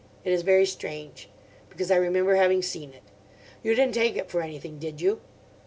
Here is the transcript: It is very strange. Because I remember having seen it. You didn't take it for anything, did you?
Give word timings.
It 0.25 0.33
is 0.33 0.41
very 0.41 0.65
strange. 0.65 1.29
Because 1.69 1.91
I 1.91 1.95
remember 1.95 2.33
having 2.33 2.63
seen 2.63 2.91
it. 2.91 3.03
You 3.61 3.75
didn't 3.75 3.93
take 3.93 4.15
it 4.17 4.31
for 4.31 4.41
anything, 4.41 4.79
did 4.79 4.99
you? 4.99 5.21